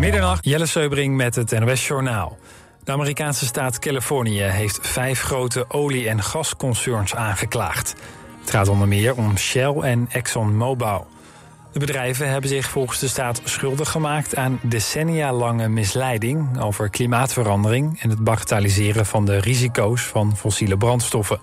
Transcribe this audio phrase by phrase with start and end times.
[0.00, 2.38] Middernacht, Jelle Seubring met het NOS Journaal.
[2.84, 7.94] De Amerikaanse staat Californië heeft vijf grote olie- en gasconcerns aangeklaagd.
[8.40, 11.06] Het gaat onder meer om Shell en ExxonMobil.
[11.72, 18.00] De bedrijven hebben zich volgens de staat schuldig gemaakt aan decennia lange misleiding over klimaatverandering
[18.02, 21.40] en het bagatelliseren van de risico's van fossiele brandstoffen.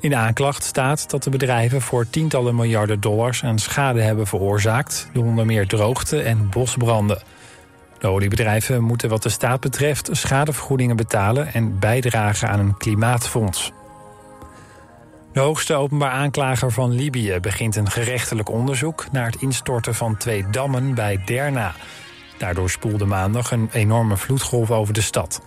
[0.00, 5.08] In de aanklacht staat dat de bedrijven voor tientallen miljarden dollars aan schade hebben veroorzaakt
[5.12, 7.33] door onder meer droogte en bosbranden.
[7.98, 13.72] De oliebedrijven moeten wat de staat betreft schadevergoedingen betalen en bijdragen aan een klimaatfonds.
[15.32, 20.50] De hoogste openbaar aanklager van Libië begint een gerechtelijk onderzoek naar het instorten van twee
[20.50, 21.74] dammen bij Derna.
[22.38, 25.42] Daardoor spoelde maandag een enorme vloedgolf over de stad.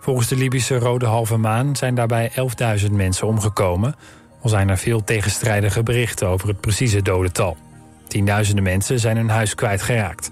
[0.00, 2.32] Volgens de Libische Rode Halve Maan zijn daarbij
[2.80, 3.94] 11.000 mensen omgekomen.
[4.42, 7.56] Al zijn er veel tegenstrijdige berichten over het precieze dodental.
[8.08, 10.30] Tienduizenden mensen zijn hun huis kwijtgeraakt.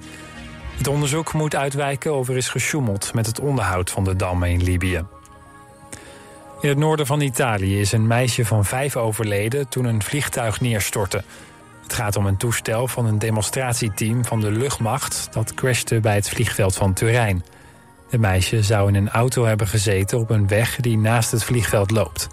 [0.76, 4.62] Het onderzoek moet uitwijken of er is gesjoemeld met het onderhoud van de dammen in
[4.62, 5.04] Libië.
[6.60, 11.22] In het noorden van Italië is een meisje van vijf overleden toen een vliegtuig neerstortte.
[11.82, 16.28] Het gaat om een toestel van een demonstratieteam van de luchtmacht dat crashte bij het
[16.28, 17.44] vliegveld van Turijn.
[18.10, 21.90] Het meisje zou in een auto hebben gezeten op een weg die naast het vliegveld
[21.90, 22.28] loopt.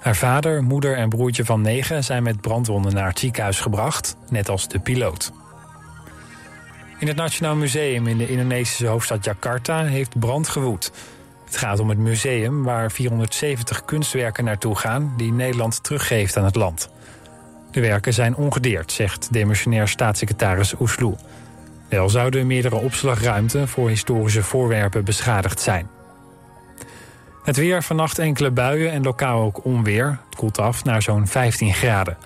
[0.00, 4.48] Haar vader, moeder en broertje van negen zijn met brandwonden naar het ziekenhuis gebracht, net
[4.48, 5.32] als de piloot.
[6.98, 10.92] In het Nationaal Museum in de Indonesische hoofdstad Jakarta heeft brand gewoed.
[11.44, 16.54] Het gaat om het museum waar 470 kunstwerken naartoe gaan die Nederland teruggeeft aan het
[16.54, 16.90] land.
[17.70, 21.16] De werken zijn ongedeerd, zegt demissionair staatssecretaris Oesloe.
[21.88, 25.88] Wel zouden meerdere opslagruimten voor historische voorwerpen beschadigd zijn.
[27.44, 30.18] Het weer, vannacht enkele buien en lokaal ook onweer.
[30.26, 32.16] Het koelt af naar zo'n 15 graden.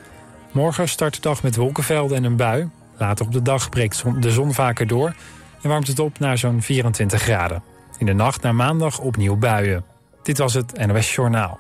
[0.53, 2.71] Morgen start de dag met wolkenvelden en een bui.
[2.99, 5.15] Later op de dag breekt de zon vaker door
[5.63, 7.63] en warmt het op naar zo'n 24 graden.
[7.99, 9.85] In de nacht naar maandag opnieuw buien.
[10.23, 11.57] Dit was het NOS Journaal.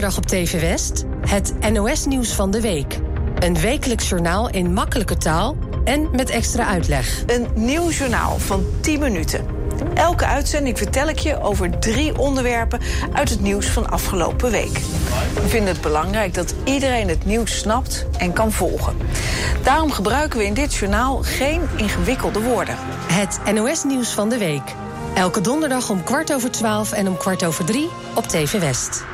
[0.00, 2.98] Donderdag op TV West het NOS-nieuws van de week.
[3.38, 7.22] Een wekelijks journaal in makkelijke taal en met extra uitleg.
[7.26, 9.46] Een nieuw journaal van 10 minuten.
[9.94, 12.80] Elke uitzending vertel ik je over drie onderwerpen
[13.12, 14.78] uit het nieuws van afgelopen week.
[15.34, 18.96] We vinden het belangrijk dat iedereen het nieuws snapt en kan volgen.
[19.62, 22.76] Daarom gebruiken we in dit journaal geen ingewikkelde woorden.
[23.12, 24.74] Het NOS-nieuws van de week.
[25.14, 29.09] Elke donderdag om kwart over twaalf en om kwart over drie op TV West.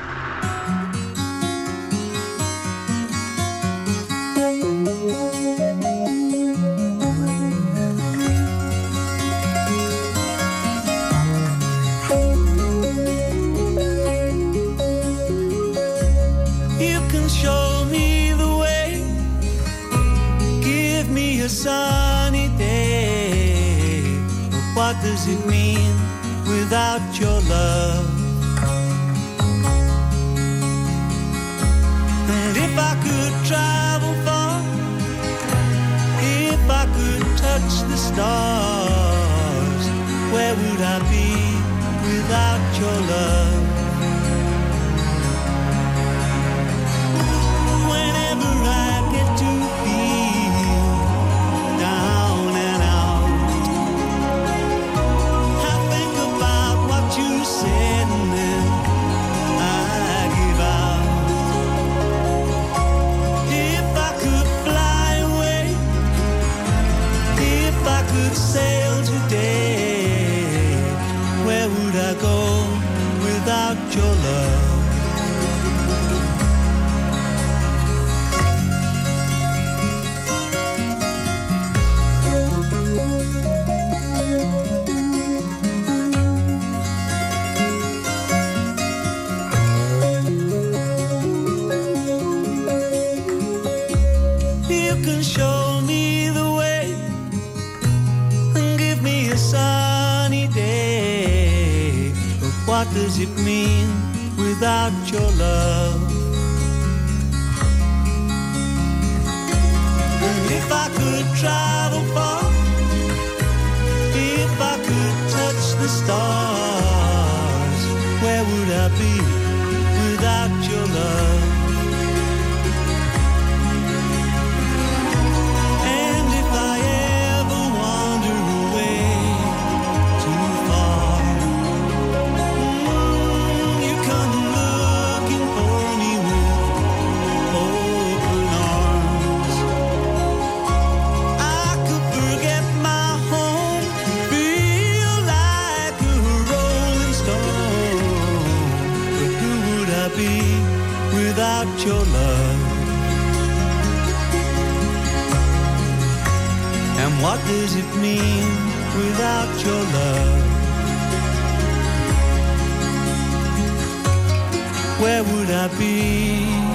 [165.78, 166.65] Be?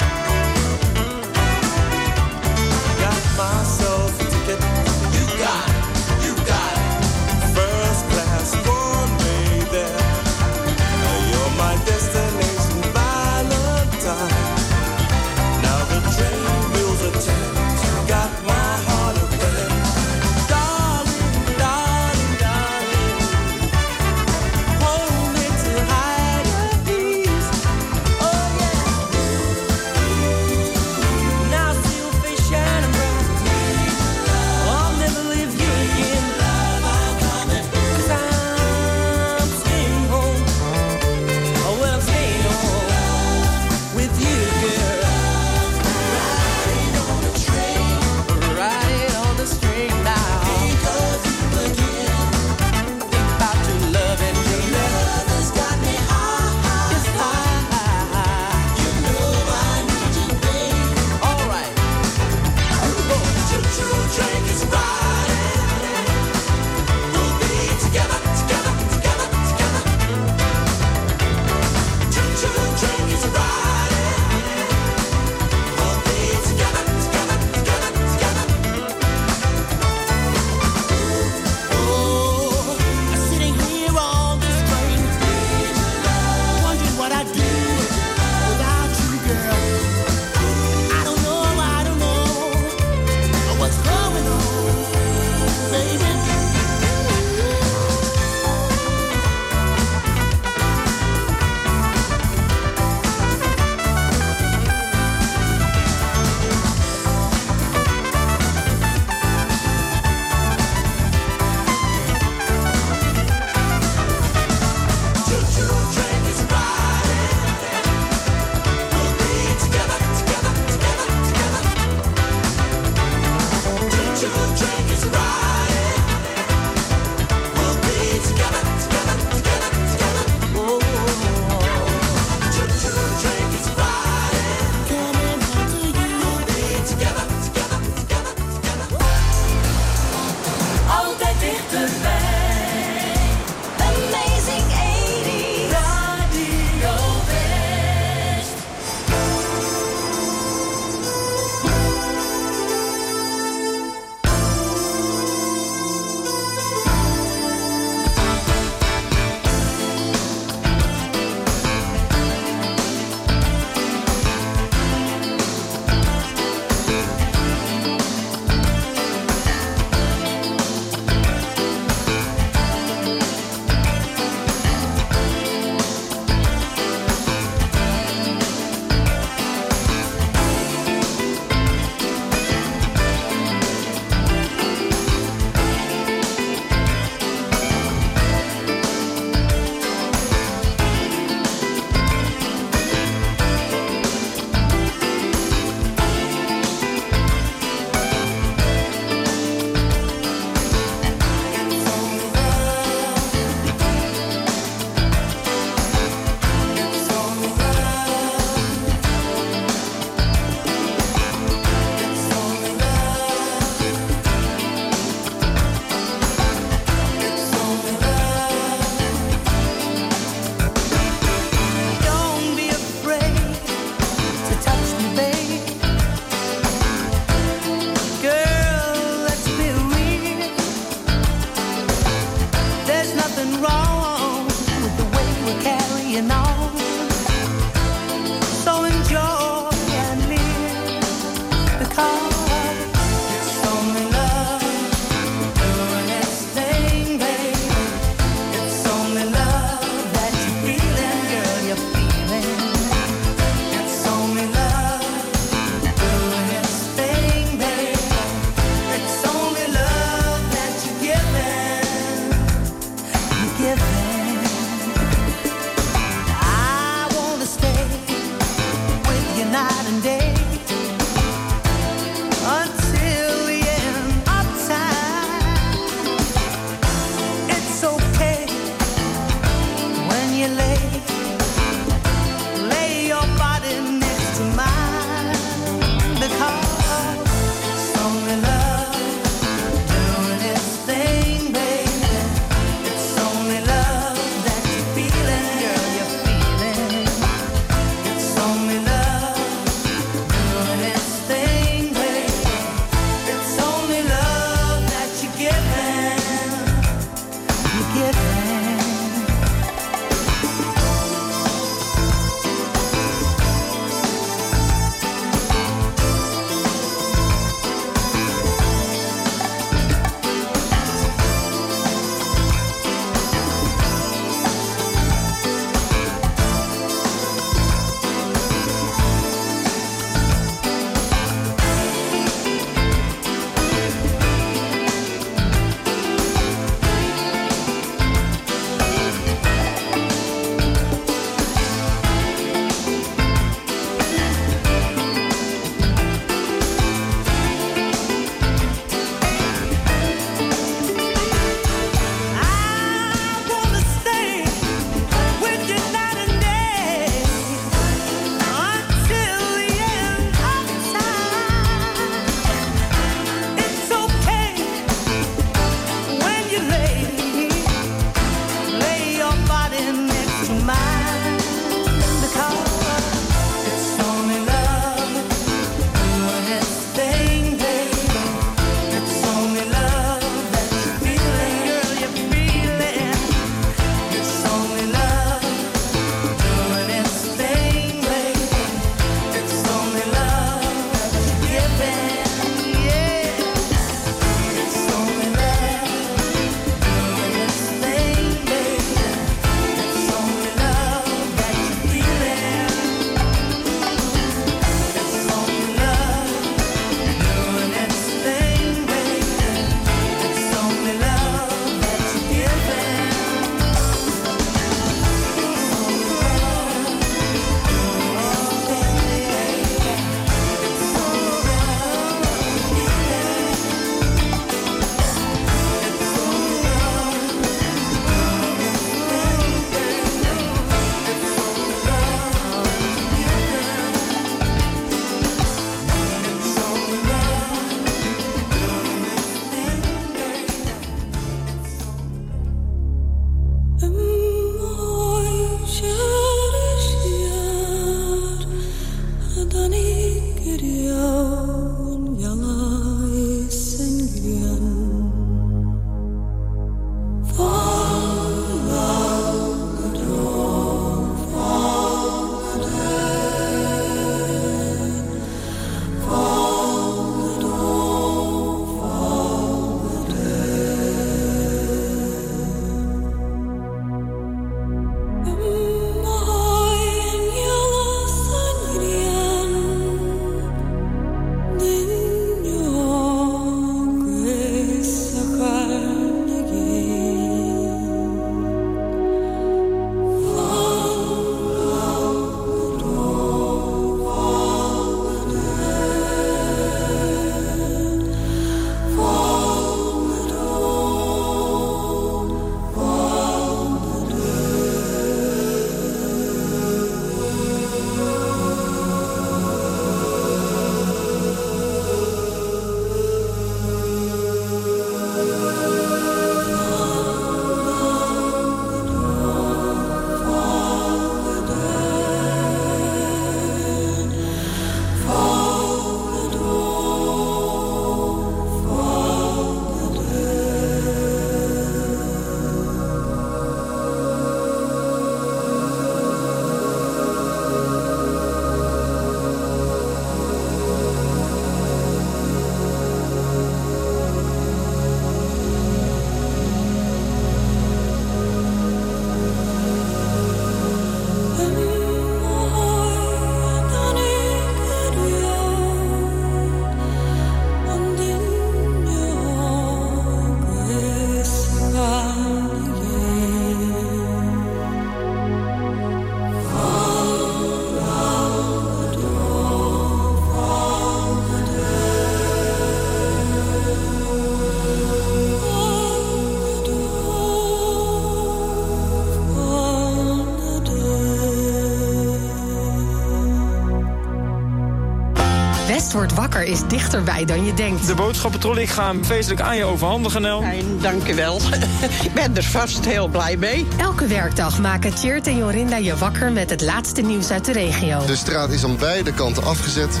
[585.98, 587.86] Wordt wakker is dichterbij dan je denkt.
[587.86, 590.40] De boodschappentrolley, ik ga hem feestelijk aan je overhandigen, Nel.
[590.40, 591.40] Fijn, dank u wel.
[592.04, 593.66] ik ben er vast heel blij mee.
[593.76, 598.06] Elke werkdag maken Tjeerd en Jorinda je wakker met het laatste nieuws uit de regio.
[598.06, 600.00] De straat is aan beide kanten afgezet.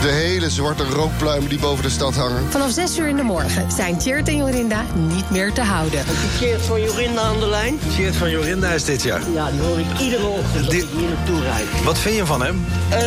[0.00, 2.42] De hele zwarte rookpluimen die boven de stad hangen.
[2.50, 6.04] Vanaf 6 uur in de morgen zijn Tjeerd en Jorinda niet meer te houden.
[6.38, 7.78] Tjeerd van Jorinda aan de lijn.
[7.94, 9.20] Tjeerd van Jorinda is dit jaar.
[9.34, 11.84] Ja, die hoor ik iedere ochtend als ik hier naartoe rijd.
[11.84, 12.64] Wat vind je van hem?
[12.88, 12.98] Eh,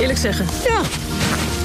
[0.00, 0.46] Eerlijk zeggen.
[0.64, 0.80] ja,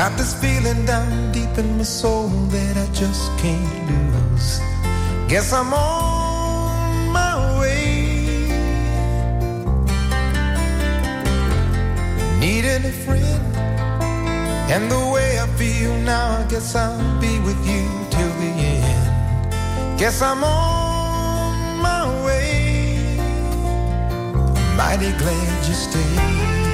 [0.00, 4.58] Got this feeling down deep in my soul that I just can't lose.
[5.28, 8.48] Guess I'm on my way.
[12.40, 13.56] Needing a friend,
[14.72, 19.98] and the way I feel now, I guess I'll be with you till the end.
[19.98, 23.18] Guess I'm on my way.
[24.78, 26.69] Mighty glad you stayed.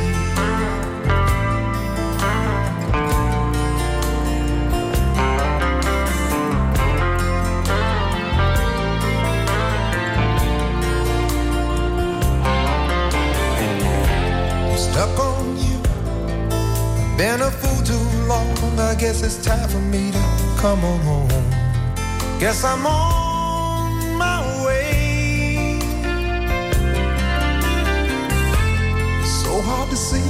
[19.18, 20.18] Guess it's time for me to
[20.58, 21.28] come on home.
[22.38, 25.78] Guess I'm on my way.
[29.24, 30.20] So hard to see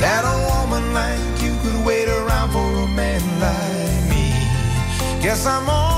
[0.00, 5.22] that a woman like you could wait around for a man like me.
[5.22, 5.97] Guess I'm on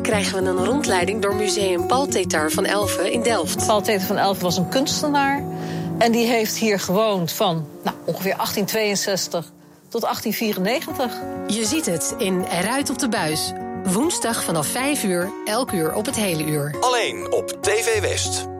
[0.00, 3.66] Krijgen we een rondleiding door museum Paul Tetar van Elfen in Delft.
[3.66, 5.44] Paul Tetar van Elfen was een kunstenaar.
[5.98, 9.52] En die heeft hier gewoond van nou, ongeveer 1862
[9.88, 11.20] tot 1894.
[11.46, 13.52] Je ziet het in Eruit op de buis.
[13.84, 16.76] Woensdag vanaf 5 uur, elk uur op het hele uur.
[16.80, 18.51] Alleen op TV West.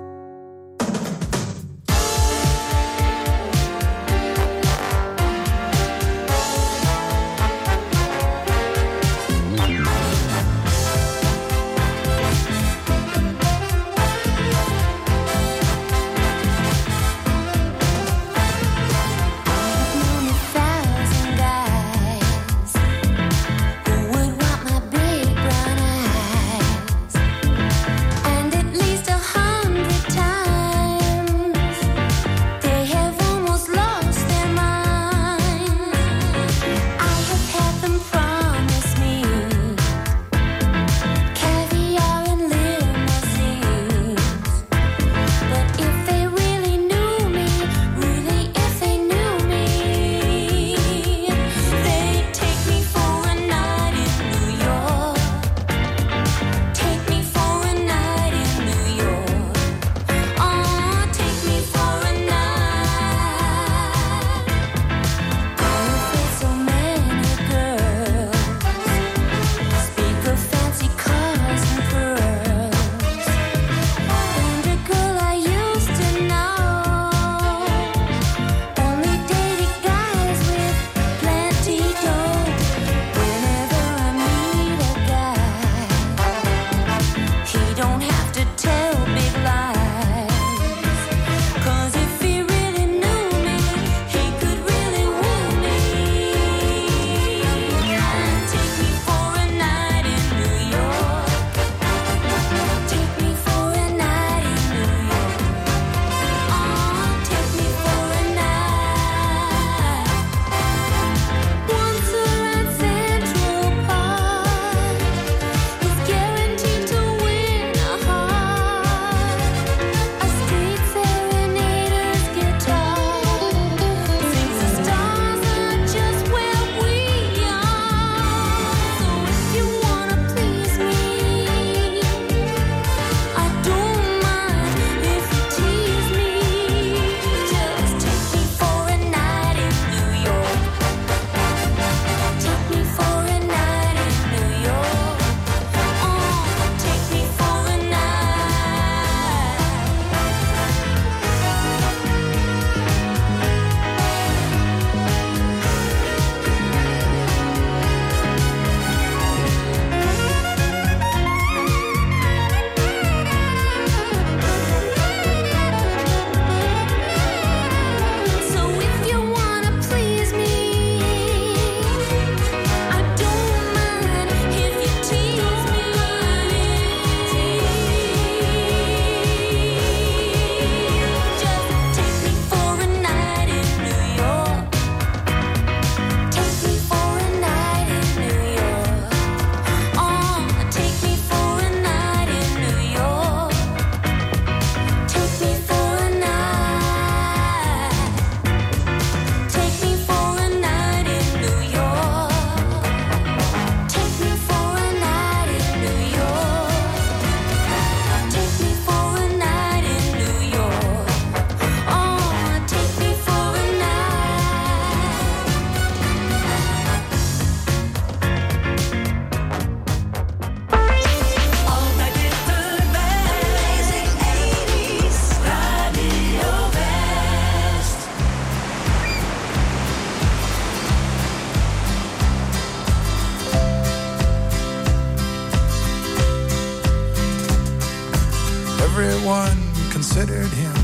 [238.94, 239.56] Everyone
[239.90, 240.74] considered him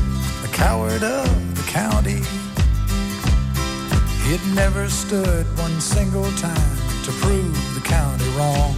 [0.41, 2.23] the coward of the county.
[4.25, 8.73] He'd never stood one single time to prove the county wrong.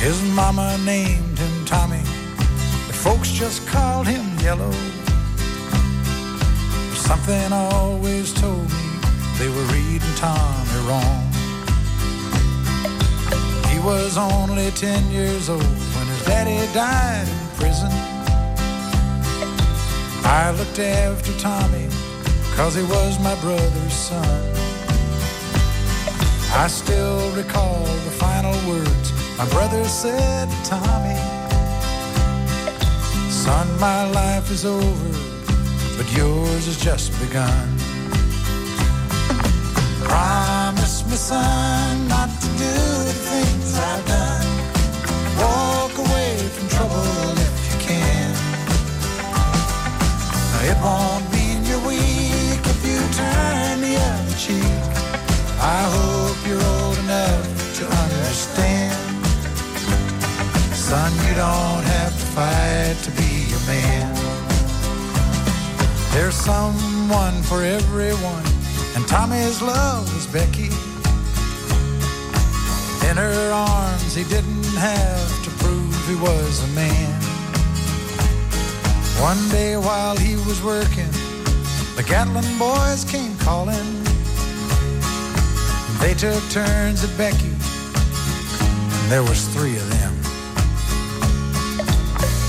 [0.00, 2.04] His mama named him Tommy,
[2.86, 4.72] but folks just called him Yellow.
[6.92, 8.86] Something always told me
[9.38, 11.32] they were reading Tommy wrong.
[13.72, 15.93] He was only 10 years old
[16.26, 17.92] daddy died in prison.
[20.24, 21.88] I looked after Tommy
[22.56, 24.54] cause he was my brother's son.
[26.56, 31.18] I still recall the final words my brother said to Tommy.
[33.30, 35.10] Son, my life is over,
[35.96, 37.68] but yours has just begun.
[40.04, 42.74] Promise me, son, not to do
[43.10, 44.46] the things I've done.
[45.36, 45.73] From
[46.74, 48.30] trouble if you can.
[50.70, 54.82] It won't mean you're weak if you turn the other cheek.
[55.60, 57.46] I hope you're old enough
[57.78, 58.96] to understand.
[60.74, 64.10] Son, you don't have to fight to be a man.
[66.12, 68.46] There's someone for everyone,
[68.94, 70.70] and Tommy's love was Becky.
[73.08, 75.23] In her arms, he didn't have
[76.06, 77.12] he was a man.
[79.20, 81.10] One day while he was working,
[81.96, 84.04] the Gatlin boys came calling.
[86.00, 87.52] They took turns at Becky,
[89.00, 90.14] and there was three of them.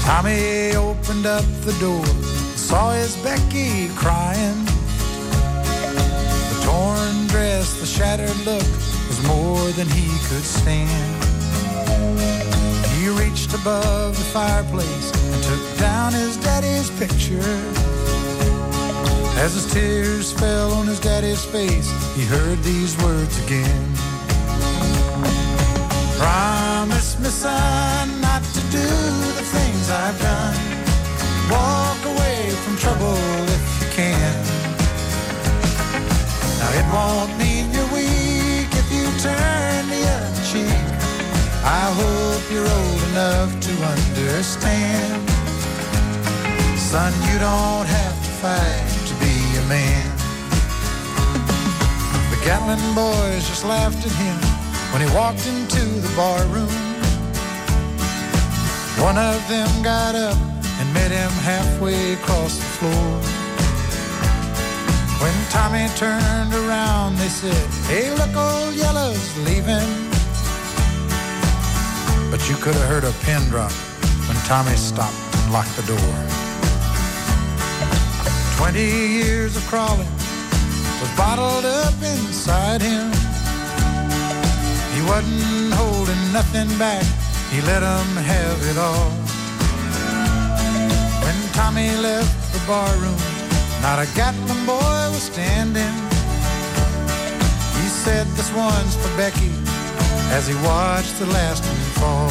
[0.03, 2.05] Tommy opened up the door,
[2.57, 4.65] saw his Becky crying.
[6.51, 8.67] The torn dress, the shattered look
[9.07, 11.25] was more than he could stand.
[13.05, 17.61] He reached above the fireplace and took down his daddy's picture.
[19.37, 23.93] As his tears fell on his daddy's face, he heard these words again.
[26.17, 28.89] Promise me, son, not to do
[29.37, 30.57] the things I've done.
[31.51, 33.19] Walk away from trouble
[33.55, 34.35] if you can.
[36.57, 40.95] Now it won't mean you're weak if you turn the other cheek.
[41.67, 45.29] I hope you're old enough to understand.
[46.77, 50.05] Son, you don't have to fight to be a man.
[52.29, 54.37] The Gatlin boys just laughed at him
[54.91, 56.75] when he walked into the bar room.
[58.99, 60.37] One of them got up
[60.79, 63.11] and met him halfway across the floor.
[65.23, 70.04] When Tommy turned around, they said, Hey, look, old Yellow's leaving.
[72.35, 73.71] But you could have heard a pin drop
[74.27, 76.15] when Tommy stopped and locked the door.
[78.57, 80.11] Twenty years of crawling
[80.99, 83.07] was bottled up inside him.
[84.91, 87.05] He wasn't holding nothing back,
[87.53, 89.11] he let 'em have it all.
[91.23, 93.21] When Tommy left the barroom,
[93.81, 95.95] not a Gatlin boy was standing.
[97.79, 99.51] He said, This one's for Becky,
[100.35, 102.29] as he watched the last one fall.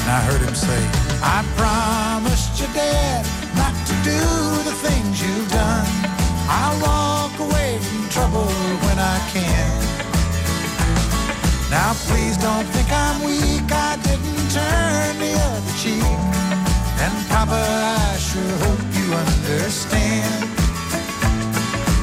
[0.00, 0.80] And I heard him say,
[1.24, 3.24] I promised your dad
[3.56, 4.20] not to do
[4.68, 5.88] the things you've done.
[6.52, 8.52] I'll walk away from trouble
[8.84, 9.72] when I can.
[11.72, 16.20] Now please don't think I'm weak, I didn't turn the other cheek.
[17.00, 20.44] And Papa, I sure hope you understand.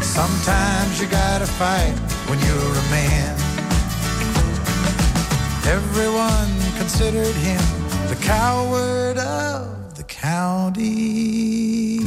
[0.02, 1.94] Sometimes you gotta fight
[2.26, 3.47] when you're a man.
[5.68, 6.48] Everyone
[6.78, 7.60] considered him
[8.08, 12.07] the coward of the county.